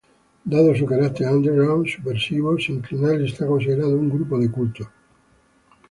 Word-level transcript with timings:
Dado 0.43 0.73
su 0.75 0.83
carácter 0.87 1.27
underground, 1.27 1.85
Subversivo 1.87 2.57
sinclinal 2.57 3.23
está 3.23 3.45
considerado 3.45 3.99
un 3.99 4.09
grupo 4.09 4.39
de 4.39 4.49
culto. 4.49 4.89